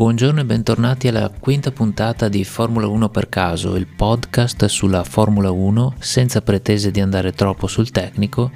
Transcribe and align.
Buongiorno 0.00 0.40
e 0.40 0.46
bentornati 0.46 1.08
alla 1.08 1.28
quinta 1.28 1.72
puntata 1.72 2.30
di 2.30 2.42
Formula 2.42 2.86
1 2.86 3.10
per 3.10 3.28
caso, 3.28 3.76
il 3.76 3.86
podcast 3.86 4.64
sulla 4.64 5.04
Formula 5.04 5.50
1 5.50 5.96
senza 5.98 6.40
pretese 6.40 6.90
di 6.90 7.02
andare 7.02 7.32
troppo 7.32 7.66
sul 7.66 7.90
tecnico, 7.90 8.50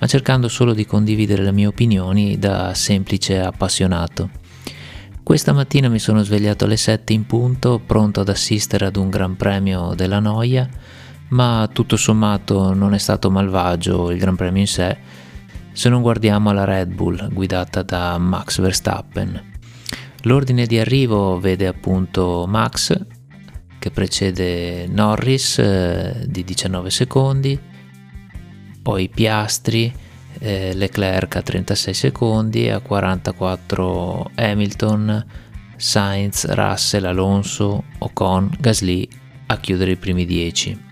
ma 0.00 0.06
cercando 0.08 0.48
solo 0.48 0.74
di 0.74 0.84
condividere 0.84 1.44
le 1.44 1.52
mie 1.52 1.68
opinioni 1.68 2.36
da 2.36 2.74
semplice 2.74 3.38
appassionato. 3.38 4.30
Questa 5.22 5.52
mattina 5.52 5.88
mi 5.88 6.00
sono 6.00 6.24
svegliato 6.24 6.64
alle 6.64 6.76
7 6.76 7.12
in 7.12 7.26
punto, 7.26 7.78
pronto 7.78 8.22
ad 8.22 8.28
assistere 8.28 8.86
ad 8.86 8.96
un 8.96 9.08
Gran 9.08 9.36
Premio 9.36 9.94
della 9.94 10.18
noia, 10.18 10.68
ma 11.28 11.70
tutto 11.72 11.96
sommato 11.96 12.74
non 12.74 12.92
è 12.92 12.98
stato 12.98 13.30
malvagio 13.30 14.10
il 14.10 14.18
Gran 14.18 14.34
Premio 14.34 14.62
in 14.62 14.66
sé, 14.66 14.96
se 15.70 15.88
non 15.88 16.02
guardiamo 16.02 16.50
alla 16.50 16.64
Red 16.64 16.92
Bull 16.92 17.32
guidata 17.32 17.84
da 17.84 18.18
Max 18.18 18.60
Verstappen. 18.60 19.57
L'ordine 20.22 20.66
di 20.66 20.78
arrivo 20.78 21.38
vede 21.38 21.66
appunto 21.66 22.44
Max 22.48 22.96
che 23.78 23.90
precede 23.90 24.86
Norris 24.88 25.58
eh, 25.58 26.24
di 26.26 26.42
19 26.42 26.90
secondi, 26.90 27.58
poi 28.82 29.08
Piastri, 29.08 29.92
eh, 30.40 30.74
Leclerc 30.74 31.36
a 31.36 31.42
36 31.42 31.94
secondi, 31.94 32.68
a 32.68 32.80
44 32.80 34.30
Hamilton, 34.34 35.26
Sainz, 35.76 36.46
Russell, 36.48 37.04
Alonso, 37.04 37.84
Ocon, 37.98 38.50
Gasly 38.58 39.08
a 39.46 39.58
chiudere 39.58 39.92
i 39.92 39.96
primi 39.96 40.26
10. 40.26 40.87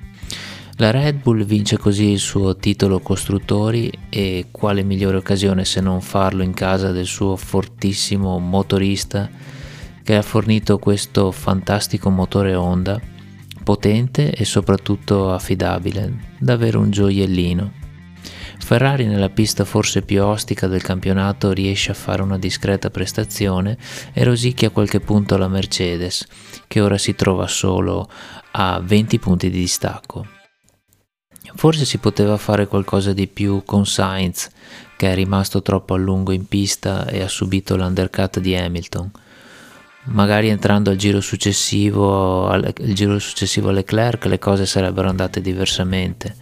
La 0.79 0.91
Red 0.91 1.23
Bull 1.23 1.43
vince 1.47 1.79
così 1.79 2.11
il 2.11 2.19
suo 2.19 2.55
titolo 2.55 3.01
costruttori 3.01 3.91
e 4.11 4.49
quale 4.51 4.83
migliore 4.83 5.17
occasione 5.17 5.65
se 5.65 5.81
non 5.81 6.03
farlo 6.03 6.43
in 6.43 6.53
casa 6.53 6.93
del 6.93 7.07
suo 7.07 7.35
fortissimo 7.37 8.39
motorista 8.39 9.27
che 10.03 10.17
ha 10.17 10.21
fornito 10.21 10.79
questo 10.79 11.33
fantastico 11.33 12.11
motore 12.11 12.55
Honda, 12.55 13.01
potente 13.65 14.31
e 14.31 14.45
soprattutto 14.45 15.33
affidabile, 15.33 16.35
davvero 16.39 16.81
un 16.81 16.91
gioiellino. 16.91 17.73
Ferrari 18.59 19.07
nella 19.07 19.31
pista 19.31 19.65
forse 19.65 20.03
più 20.03 20.23
ostica 20.23 20.67
del 20.67 20.83
campionato 20.83 21.53
riesce 21.53 21.93
a 21.93 21.95
fare 21.95 22.21
una 22.21 22.39
discreta 22.39 22.91
prestazione 22.91 23.79
e 24.13 24.25
rosicchia 24.25 24.69
a 24.69 24.73
qualche 24.73 25.01
punto 25.01 25.39
la 25.39 25.49
Mercedes, 25.49 26.27
che 26.69 26.83
ora 26.83 26.99
si 26.99 27.15
trova 27.15 27.47
solo 27.47 28.11
a 28.53 28.79
20 28.85 29.19
punti 29.19 29.49
di 29.49 29.59
distacco. 29.59 30.36
Forse 31.55 31.85
si 31.85 31.99
poteva 31.99 32.37
fare 32.37 32.67
qualcosa 32.67 33.13
di 33.13 33.27
più 33.29 33.63
con 33.65 33.87
Sainz, 33.87 34.49
che 34.97 35.13
è 35.13 35.15
rimasto 35.15 35.63
troppo 35.63 35.95
a 35.95 35.99
lungo 35.99 36.33
in 36.33 36.47
pista 36.47 37.07
e 37.07 37.23
ha 37.23 37.29
subito 37.29 37.77
l'undercut 37.77 38.41
di 38.41 38.57
Hamilton. 38.57 39.11
Magari 40.09 40.49
entrando 40.49 40.91
al 40.91 40.97
giro 40.97 41.21
successivo, 41.21 42.49
al 42.49 42.73
giro 42.73 43.19
successivo 43.19 43.71
a 43.71 43.73
Leclerc, 43.73 44.27
le 44.27 44.39
cose 44.39 44.65
sarebbero 44.65 45.09
andate 45.09 45.41
diversamente. 45.41 46.35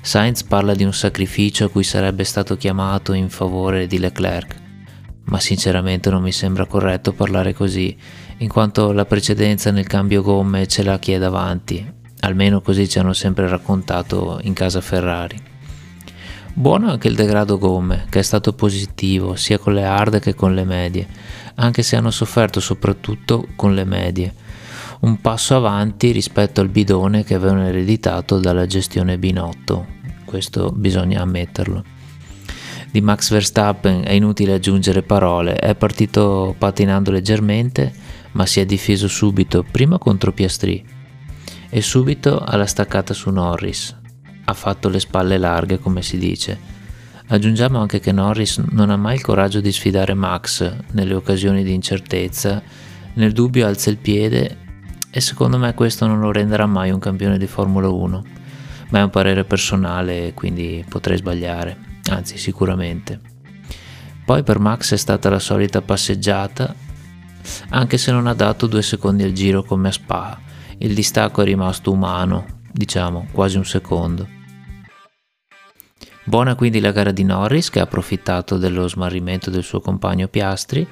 Sainz 0.00 0.42
parla 0.42 0.74
di 0.74 0.84
un 0.84 0.92
sacrificio 0.92 1.66
a 1.66 1.70
cui 1.70 1.84
sarebbe 1.84 2.24
stato 2.24 2.56
chiamato 2.56 3.12
in 3.12 3.30
favore 3.30 3.86
di 3.86 3.98
Leclerc, 3.98 4.54
ma 5.24 5.40
sinceramente 5.40 6.10
non 6.10 6.22
mi 6.22 6.32
sembra 6.32 6.66
corretto 6.66 7.12
parlare 7.12 7.54
così, 7.54 7.96
in 8.38 8.48
quanto 8.48 8.92
la 8.92 9.04
precedenza 9.04 9.70
nel 9.70 9.86
cambio 9.86 10.22
gomme 10.22 10.66
ce 10.66 10.82
l'ha 10.82 10.98
chi 10.98 11.12
è 11.12 11.18
davanti 11.18 11.93
almeno 12.24 12.60
così 12.60 12.88
ci 12.88 12.98
hanno 12.98 13.12
sempre 13.12 13.48
raccontato 13.48 14.38
in 14.42 14.52
casa 14.52 14.80
Ferrari. 14.80 15.52
Buono 16.56 16.90
anche 16.90 17.08
il 17.08 17.16
degrado 17.16 17.58
gomme, 17.58 18.06
che 18.08 18.20
è 18.20 18.22
stato 18.22 18.52
positivo 18.52 19.34
sia 19.34 19.58
con 19.58 19.74
le 19.74 19.84
hard 19.84 20.20
che 20.20 20.34
con 20.34 20.54
le 20.54 20.64
medie, 20.64 21.06
anche 21.56 21.82
se 21.82 21.96
hanno 21.96 22.10
sofferto 22.10 22.60
soprattutto 22.60 23.48
con 23.56 23.74
le 23.74 23.84
medie. 23.84 24.32
Un 25.00 25.20
passo 25.20 25.56
avanti 25.56 26.12
rispetto 26.12 26.60
al 26.60 26.68
bidone 26.68 27.24
che 27.24 27.34
avevano 27.34 27.66
ereditato 27.66 28.38
dalla 28.38 28.66
gestione 28.66 29.18
Binotto, 29.18 29.86
questo 30.24 30.70
bisogna 30.70 31.20
ammetterlo. 31.20 31.84
Di 32.90 33.00
Max 33.00 33.30
Verstappen 33.30 34.02
è 34.04 34.12
inutile 34.12 34.54
aggiungere 34.54 35.02
parole, 35.02 35.56
è 35.56 35.74
partito 35.74 36.54
patinando 36.56 37.10
leggermente, 37.10 37.92
ma 38.32 38.46
si 38.46 38.60
è 38.60 38.64
difeso 38.64 39.08
subito, 39.08 39.64
prima 39.68 39.98
contro 39.98 40.30
Piastri, 40.30 40.93
e 41.74 41.82
subito 41.82 42.38
alla 42.38 42.66
staccata 42.66 43.12
su 43.12 43.30
Norris. 43.30 43.96
Ha 44.44 44.54
fatto 44.54 44.88
le 44.88 45.00
spalle 45.00 45.38
larghe, 45.38 45.80
come 45.80 46.02
si 46.02 46.18
dice. 46.18 46.56
Aggiungiamo 47.26 47.80
anche 47.80 47.98
che 47.98 48.12
Norris 48.12 48.58
non 48.58 48.90
ha 48.90 48.96
mai 48.96 49.16
il 49.16 49.22
coraggio 49.22 49.60
di 49.60 49.72
sfidare 49.72 50.14
Max 50.14 50.72
nelle 50.92 51.14
occasioni 51.14 51.64
di 51.64 51.74
incertezza, 51.74 52.62
nel 53.14 53.32
dubbio 53.32 53.66
alza 53.66 53.90
il 53.90 53.96
piede 53.96 54.58
e 55.10 55.20
secondo 55.20 55.58
me 55.58 55.74
questo 55.74 56.06
non 56.06 56.20
lo 56.20 56.30
renderà 56.30 56.66
mai 56.66 56.92
un 56.92 57.00
campione 57.00 57.38
di 57.38 57.48
Formula 57.48 57.88
1, 57.88 58.24
ma 58.90 59.00
è 59.00 59.02
un 59.02 59.10
parere 59.10 59.42
personale 59.42 60.32
quindi 60.32 60.84
potrei 60.88 61.16
sbagliare, 61.16 61.76
anzi 62.08 62.38
sicuramente. 62.38 63.20
Poi 64.24 64.44
per 64.44 64.60
Max 64.60 64.92
è 64.92 64.96
stata 64.96 65.28
la 65.28 65.40
solita 65.40 65.82
passeggiata, 65.82 66.72
anche 67.70 67.98
se 67.98 68.12
non 68.12 68.28
ha 68.28 68.34
dato 68.34 68.68
due 68.68 68.82
secondi 68.82 69.24
al 69.24 69.32
giro 69.32 69.64
come 69.64 69.88
a 69.88 69.92
Spa, 69.92 70.43
il 70.78 70.94
distacco 70.94 71.42
è 71.42 71.44
rimasto 71.44 71.92
umano, 71.92 72.60
diciamo 72.72 73.28
quasi 73.32 73.56
un 73.56 73.64
secondo. 73.64 74.28
Buona 76.26 76.54
quindi 76.54 76.80
la 76.80 76.90
gara 76.90 77.10
di 77.10 77.22
Norris 77.22 77.68
che 77.68 77.80
ha 77.80 77.82
approfittato 77.82 78.56
dello 78.56 78.88
smarrimento 78.88 79.50
del 79.50 79.62
suo 79.62 79.80
compagno 79.80 80.26
Piastri 80.26 80.86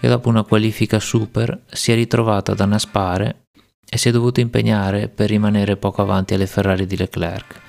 e 0.00 0.08
dopo 0.08 0.28
una 0.28 0.42
qualifica 0.42 0.98
super 0.98 1.62
si 1.70 1.92
è 1.92 1.94
ritrovata 1.94 2.50
ad 2.50 2.60
annaspare 2.60 3.44
e 3.88 3.96
si 3.96 4.08
è 4.08 4.10
dovuto 4.10 4.40
impegnare 4.40 5.08
per 5.08 5.28
rimanere 5.28 5.76
poco 5.76 6.02
avanti 6.02 6.34
alle 6.34 6.46
Ferrari 6.46 6.86
di 6.86 6.96
Leclerc, 6.96 7.60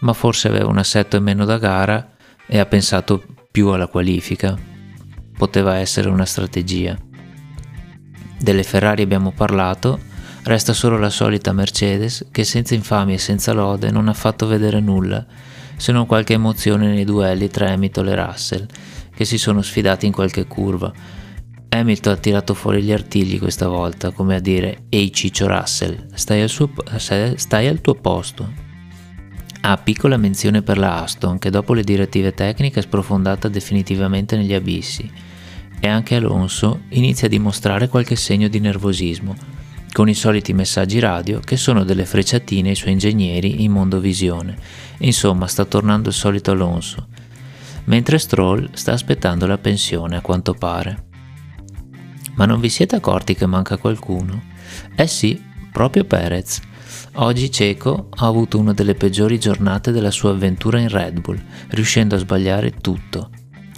ma 0.00 0.14
forse 0.14 0.48
aveva 0.48 0.68
un 0.68 0.78
assetto 0.78 1.16
in 1.16 1.22
meno 1.22 1.44
da 1.44 1.58
gara 1.58 2.12
e 2.46 2.58
ha 2.58 2.66
pensato 2.66 3.22
più 3.50 3.68
alla 3.68 3.88
qualifica. 3.88 4.56
Poteva 5.36 5.76
essere 5.76 6.08
una 6.08 6.24
strategia. 6.24 6.96
Delle 8.38 8.62
Ferrari 8.62 9.02
abbiamo 9.02 9.32
parlato, 9.32 9.98
Resta 10.46 10.74
solo 10.74 10.98
la 10.98 11.08
solita 11.08 11.54
Mercedes 11.54 12.26
che 12.30 12.44
senza 12.44 12.74
infamia 12.74 13.14
e 13.14 13.18
senza 13.18 13.54
lode 13.54 13.90
non 13.90 14.08
ha 14.08 14.12
fatto 14.12 14.46
vedere 14.46 14.78
nulla, 14.78 15.24
se 15.76 15.90
non 15.90 16.04
qualche 16.04 16.34
emozione 16.34 16.88
nei 16.88 17.04
duelli 17.04 17.48
tra 17.48 17.70
Hamilton 17.70 18.08
e 18.08 18.14
Russell, 18.14 18.66
che 19.14 19.24
si 19.24 19.38
sono 19.38 19.62
sfidati 19.62 20.04
in 20.04 20.12
qualche 20.12 20.46
curva. 20.46 20.92
Hamilton 21.70 22.12
ha 22.12 22.16
tirato 22.16 22.52
fuori 22.52 22.82
gli 22.82 22.92
artigli 22.92 23.38
questa 23.38 23.68
volta, 23.68 24.10
come 24.10 24.34
a 24.34 24.38
dire 24.38 24.84
Ehi 24.90 25.10
Ciccio 25.10 25.46
Russell, 25.46 26.08
stai 26.12 26.42
al, 26.42 26.50
suo, 26.50 26.70
stai 26.98 27.66
al 27.66 27.80
tuo 27.80 27.94
posto. 27.94 28.52
Ah, 29.62 29.78
piccola 29.78 30.18
menzione 30.18 30.60
per 30.60 30.76
la 30.76 31.04
Aston, 31.04 31.38
che 31.38 31.48
dopo 31.48 31.72
le 31.72 31.82
direttive 31.82 32.34
tecniche 32.34 32.80
è 32.80 32.82
sprofondata 32.82 33.48
definitivamente 33.48 34.36
negli 34.36 34.52
abissi. 34.52 35.10
E 35.80 35.88
anche 35.88 36.16
Alonso 36.16 36.82
inizia 36.90 37.28
a 37.28 37.30
dimostrare 37.30 37.88
qualche 37.88 38.14
segno 38.14 38.48
di 38.48 38.60
nervosismo, 38.60 39.62
con 39.94 40.08
i 40.08 40.14
soliti 40.14 40.52
messaggi 40.52 40.98
radio 40.98 41.38
che 41.38 41.56
sono 41.56 41.84
delle 41.84 42.04
frecciatine 42.04 42.70
ai 42.70 42.74
suoi 42.74 42.94
ingegneri 42.94 43.62
in 43.62 43.70
mondovisione. 43.70 44.58
Insomma, 44.98 45.46
sta 45.46 45.64
tornando 45.64 46.08
il 46.08 46.14
solito 46.16 46.50
Alonso. 46.50 47.06
Mentre 47.84 48.18
Stroll 48.18 48.70
sta 48.72 48.90
aspettando 48.90 49.46
la 49.46 49.56
pensione, 49.56 50.16
a 50.16 50.20
quanto 50.20 50.52
pare. 50.52 51.04
Ma 52.34 52.44
non 52.44 52.58
vi 52.58 52.70
siete 52.70 52.96
accorti 52.96 53.36
che 53.36 53.46
manca 53.46 53.76
qualcuno? 53.76 54.42
Eh 54.96 55.06
sì, 55.06 55.40
proprio 55.70 56.02
Perez. 56.02 56.60
Oggi 57.12 57.48
Ceco 57.52 58.08
ha 58.16 58.26
avuto 58.26 58.58
una 58.58 58.72
delle 58.72 58.96
peggiori 58.96 59.38
giornate 59.38 59.92
della 59.92 60.10
sua 60.10 60.30
avventura 60.30 60.80
in 60.80 60.88
Red 60.88 61.20
Bull, 61.20 61.40
riuscendo 61.68 62.16
a 62.16 62.18
sbagliare 62.18 62.72
tutto. 62.72 63.30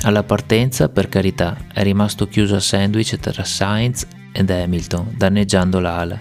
Alla 0.05 0.23
partenza, 0.23 0.89
per 0.89 1.11
carità, 1.11 1.59
è 1.75 1.83
rimasto 1.83 2.27
chiuso 2.27 2.55
a 2.55 2.61
sandwich 2.61 3.19
tra 3.19 3.45
Sainz 3.45 4.07
ed 4.37 4.51
Hamilton, 4.51 5.15
danneggiando 5.17 5.81
l'ala. 5.81 6.21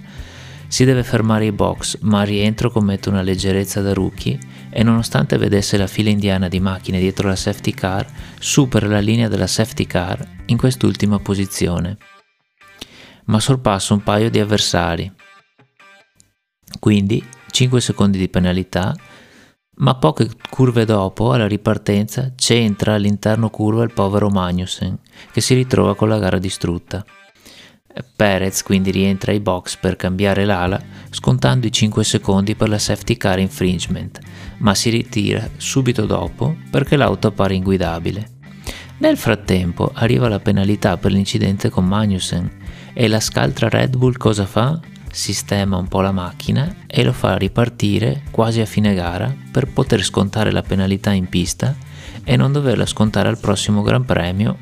Si 0.68 0.84
deve 0.84 1.04
fermare 1.04 1.46
i 1.46 1.52
box, 1.52 2.00
ma 2.02 2.22
al 2.22 2.28
rientro 2.28 2.72
commette 2.72 3.10
una 3.10 3.22
leggerezza 3.22 3.82
da 3.82 3.94
rookie 3.94 4.40
e 4.70 4.84
nonostante 4.84 5.38
vedesse 5.38 5.78
la 5.78 5.88
fila 5.88 6.10
indiana 6.10 6.48
di 6.48 6.60
macchine 6.60 7.00
dietro 7.00 7.28
la 7.28 7.36
safety 7.36 7.72
car, 7.72 8.06
supera 8.40 8.88
la 8.88 9.00
linea 9.00 9.28
della 9.28 9.48
safety 9.48 9.86
car 9.86 10.28
in 10.48 10.58
quest'ultima 10.58 11.20
posizione. 11.20 11.98
Ma 13.26 13.40
sorpassa 13.40 13.94
un 13.94 14.04
paio 14.04 14.30
di 14.30 14.40
avversari. 14.40 15.12
Quindi 16.80 17.24
5 17.52 17.80
secondi 17.80 18.18
di 18.18 18.28
penalità, 18.28 18.94
ma 19.78 19.96
poche 19.96 20.30
curve 20.50 20.86
dopo, 20.86 21.32
alla 21.32 21.48
ripartenza, 21.48 22.34
c'entra 22.36 22.94
all'interno 22.94 23.50
curva 23.50 23.84
il 23.84 23.94
povero 23.94 24.30
Magnussen, 24.30 25.00
che 25.32 25.42
si 25.42 25.54
ritrova 25.54 25.96
con 25.96 26.10
la 26.10 26.20
gara 26.20 26.38
distrutta. 26.38 27.06
Perez 28.16 28.64
quindi 28.64 28.92
rientra 28.92 29.32
ai 29.32 29.40
box 29.40 29.78
per 29.78 29.96
cambiare 29.96 30.46
l'ala, 30.46 30.82
scontando 31.10 31.68
i 31.68 31.72
5 31.72 32.04
secondi 32.04 32.56
per 32.56 32.70
la 32.70 32.80
safety 32.80 33.16
car 33.18 33.40
infringement, 33.40 34.20
ma 34.58 34.76
si 34.76 34.90
ritira 34.90 35.50
subito 35.58 36.06
dopo 36.06 36.56
perché 36.70 36.96
l'auto 36.98 37.28
appare 37.28 37.56
inguidabile. 37.56 38.34
Nel 38.98 39.18
frattempo 39.18 39.92
arriva 39.94 40.30
la 40.30 40.40
penalità 40.40 40.98
per 40.98 41.12
l'incidente 41.12 41.70
con 41.70 41.86
Magnussen 41.86 42.50
E 42.94 43.08
la 43.10 43.20
scaltra 43.20 43.68
Red 43.68 43.98
Bull 43.98 44.16
cosa 44.16 44.46
fa? 44.46 44.80
Sistema 45.12 45.76
un 45.76 45.88
po' 45.88 46.00
la 46.02 46.14
macchina 46.14 46.84
e 46.88 47.04
lo 47.04 47.12
fa 47.12 47.36
ripartire 47.36 48.24
quasi 48.32 48.62
a 48.62 48.66
fine 48.66 48.94
gara 48.94 49.34
per 49.52 49.68
poter 49.68 50.02
scontare 50.02 50.52
la 50.52 50.62
penalità 50.62 51.12
in 51.12 51.28
pista 51.28 51.76
e 52.24 52.36
non 52.36 52.52
doverla 52.52 52.86
scontare 52.86 53.28
al 53.28 53.40
prossimo 53.40 53.82
Gran 53.82 54.06
Premio 54.06 54.58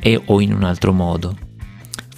e 0.00 0.20
o 0.26 0.40
in 0.40 0.52
un 0.52 0.64
altro 0.64 0.92
modo. 0.92 1.49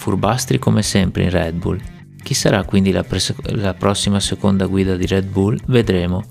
Furbastri 0.02 0.58
come 0.58 0.82
sempre 0.82 1.22
in 1.22 1.30
Red 1.30 1.54
Bull. 1.54 1.80
Chi 2.20 2.34
sarà 2.34 2.64
quindi 2.64 2.90
la, 2.90 3.04
pres- 3.04 3.36
la 3.52 3.72
prossima 3.74 4.18
seconda 4.18 4.66
guida 4.66 4.96
di 4.96 5.06
Red 5.06 5.28
Bull? 5.28 5.56
Vedremo. 5.66 6.24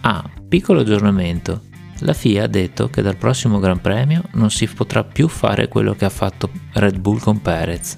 Ah, 0.00 0.28
piccolo 0.48 0.80
aggiornamento. 0.80 1.62
La 2.00 2.12
FIA 2.12 2.42
ha 2.42 2.48
detto 2.48 2.88
che 2.88 3.02
dal 3.02 3.16
prossimo 3.16 3.60
Gran 3.60 3.80
Premio 3.80 4.24
non 4.32 4.50
si 4.50 4.66
potrà 4.66 5.04
più 5.04 5.28
fare 5.28 5.68
quello 5.68 5.94
che 5.94 6.04
ha 6.04 6.10
fatto 6.10 6.50
Red 6.72 6.98
Bull 6.98 7.20
con 7.20 7.40
Perez. 7.40 7.94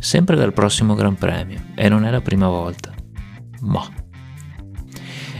Sempre 0.00 0.36
dal 0.36 0.54
prossimo 0.54 0.94
Gran 0.94 1.16
Premio, 1.16 1.62
e 1.74 1.90
non 1.90 2.06
è 2.06 2.10
la 2.10 2.22
prima 2.22 2.48
volta. 2.48 2.94
Ma. 3.60 3.86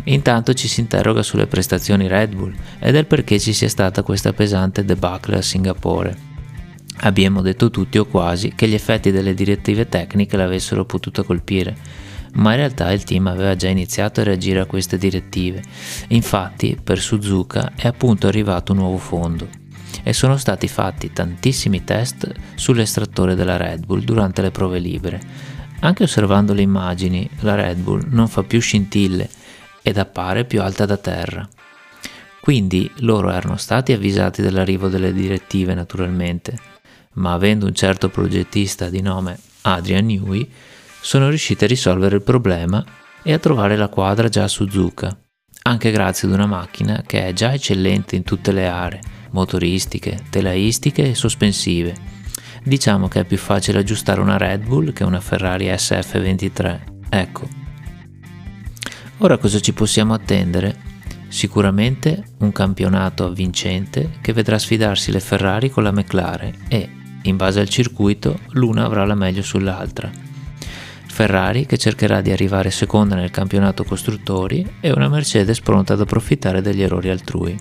Intanto 0.05 0.53
ci 0.53 0.69
si 0.69 0.81
interroga 0.81 1.23
sulle 1.23 1.47
prestazioni 1.47 2.07
Red 2.07 2.35
Bull 2.35 2.55
e 2.79 2.93
del 2.93 3.07
perché 3.07 3.41
ci 3.41 3.55
sia 3.55 3.71
stata 3.71 4.03
questa 4.03 4.35
pesante 4.35 4.85
debacle 4.85 5.39
a 5.39 5.43
Singapore. 5.43 6.26
Abbiamo 7.01 7.43
detto 7.43 7.71
tutti 7.71 7.99
o 7.99 8.07
quasi 8.07 8.55
che 8.55 8.67
gli 8.67 8.75
effetti 8.75 9.11
delle 9.11 9.35
direttive 9.35 9.89
tecniche 9.89 10.37
l'avessero 10.37 10.85
potuto 10.85 11.25
colpire, 11.25 11.77
ma 12.35 12.53
in 12.53 12.57
realtà 12.57 12.91
il 12.93 13.05
team 13.05 13.27
aveva 13.27 13.55
già 13.55 13.69
iniziato 13.69 14.21
a 14.21 14.25
reagire 14.25 14.61
a 14.61 14.67
queste 14.67 14.97
direttive. 14.97 15.63
Infatti, 16.09 16.79
per 16.83 16.99
Suzuka 16.99 17.73
è 17.77 17.87
appunto 17.87 18.27
arrivato 18.27 18.73
un 18.73 18.79
nuovo 18.79 18.99
fondo 18.99 19.49
e 20.03 20.13
sono 20.13 20.37
stati 20.37 20.69
fatti 20.69 21.13
tantissimi 21.13 21.85
test 21.85 22.33
sull'estrattore 22.55 23.35
della 23.35 23.57
Red 23.57 23.85
Bull 23.85 24.01
durante 24.01 24.41
le 24.43 24.51
prove 24.51 24.79
libere. 24.79 25.21
Anche 25.81 26.05
osservando 26.05 26.55
le 26.55 26.63
immagini, 26.63 27.29
la 27.41 27.55
Red 27.55 27.79
Bull 27.79 28.07
non 28.09 28.29
fa 28.29 28.43
più 28.43 28.61
scintille 28.61 29.29
ed 29.83 29.99
appare 29.99 30.45
più 30.45 30.63
alta 30.63 30.87
da 30.87 30.97
terra. 30.97 31.47
Quindi 32.41 32.91
loro 32.99 33.31
erano 33.31 33.57
stati 33.57 33.93
avvisati 33.93 34.41
dell'arrivo 34.41 34.89
delle 34.89 35.13
direttive 35.13 35.75
naturalmente, 35.75 36.57
ma 37.17 37.33
avendo 37.35 37.67
un 37.67 37.75
certo 37.75 38.09
progettista 38.09 38.89
di 38.89 39.03
nome 39.03 39.39
Adrian 39.63 40.07
Newey, 40.07 40.51
sono 41.01 41.29
riusciti 41.29 41.65
a 41.65 41.69
risolvere 41.69 42.17
il 42.17 42.23
problema 42.23 42.85
e 43.23 43.33
a 43.33 43.39
trovare 43.39 43.77
la 43.77 43.89
quadra 43.89 44.29
già 44.29 44.45
a 44.45 44.49
Suzuka, 44.49 45.17
anche 45.63 45.91
grazie 45.91 46.29
ad 46.29 46.35
una 46.35 46.47
macchina 46.47 47.03
che 47.07 47.27
è 47.27 47.33
già 47.33 47.53
eccellente 47.53 48.17
in 48.17 48.23
tutte 48.23 48.53
le 48.53 48.67
aree, 48.67 49.01
motoristiche, 49.31 50.25
telaistiche 50.31 51.11
e 51.11 51.15
sospensive. 51.15 51.95
Diciamo 52.63 53.09
che 53.09 53.21
è 53.21 53.25
più 53.25 53.39
facile 53.39 53.81
aggiustare 53.81 54.21
una 54.21 54.39
Red 54.39 54.65
Bull 54.65 54.93
che 54.93 55.05
una 55.05 55.21
Ferrari 55.21 55.67
SF23. 55.67 56.81
Ecco, 57.09 57.65
Ora 59.19 59.39
cosa 59.39 59.61
ci 59.61 59.73
possiamo 59.73 60.13
attendere? 60.13 60.77
Sicuramente 61.29 62.35
un 62.41 62.53
campionato 62.53 63.25
avvincente 63.25 64.19
che 64.21 64.35
vedrà 64.35 64.59
sfidarsi 64.59 65.11
le 65.11 65.21
Ferrari 65.21 65.71
con 65.71 65.83
la 65.83 65.91
McLaren 65.91 66.55
e, 66.69 66.96
in 67.29 67.37
base 67.37 67.61
al 67.61 67.69
circuito, 67.69 68.41
l'una 68.51 68.85
avrà 68.85 69.05
la 69.05 69.15
meglio 69.15 69.43
sull'altra. 69.43 70.11
Ferrari 71.07 71.65
che 71.65 71.79
cercherà 71.79 72.21
di 72.21 72.31
arrivare 72.31 72.71
seconda 72.71 73.15
nel 73.15 73.31
campionato 73.31 73.85
costruttori 73.85 74.67
e 74.81 74.93
una 74.93 75.09
Mercedes 75.09 75.61
pronta 75.61 75.95
ad 75.95 76.01
approfittare 76.01 76.61
degli 76.61 76.83
errori 76.83 77.09
altrui. 77.09 77.57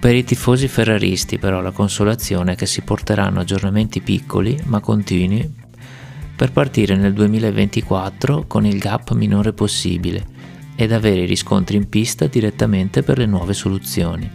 Per 0.00 0.14
i 0.14 0.24
tifosi 0.24 0.66
ferraristi 0.66 1.38
però 1.38 1.60
la 1.60 1.70
consolazione 1.70 2.52
è 2.52 2.56
che 2.56 2.66
si 2.66 2.80
porteranno 2.80 3.40
aggiornamenti 3.40 4.00
piccoli 4.00 4.58
ma 4.64 4.80
continui 4.80 5.48
per 6.34 6.50
partire 6.52 6.96
nel 6.96 7.12
2024 7.12 8.46
con 8.48 8.66
il 8.66 8.78
gap 8.78 9.12
minore 9.12 9.52
possibile 9.52 10.26
ed 10.74 10.90
avere 10.90 11.20
i 11.20 11.26
riscontri 11.26 11.76
in 11.76 11.88
pista 11.88 12.26
direttamente 12.26 13.02
per 13.02 13.18
le 13.18 13.26
nuove 13.26 13.52
soluzioni. 13.52 14.28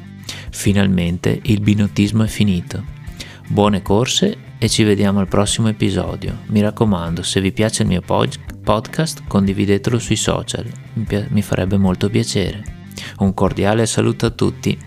Finalmente 0.51 1.39
il 1.43 1.59
binottismo 1.61 2.23
è 2.23 2.27
finito. 2.27 2.95
Buone 3.49 3.81
corse 3.81 4.37
e 4.57 4.67
ci 4.67 4.83
vediamo 4.83 5.19
al 5.19 5.29
prossimo 5.29 5.69
episodio. 5.69 6.39
Mi 6.47 6.59
raccomando, 6.59 7.23
se 7.23 7.39
vi 7.39 7.53
piace 7.53 7.83
il 7.83 7.87
mio 7.87 8.01
podcast 8.01 9.23
condividetelo 9.25 9.97
sui 9.99 10.17
social, 10.17 10.65
mi 11.29 11.41
farebbe 11.41 11.77
molto 11.77 12.09
piacere. 12.09 12.61
Un 13.19 13.33
cordiale 13.33 13.85
saluto 13.85 14.25
a 14.25 14.31
tutti. 14.31 14.77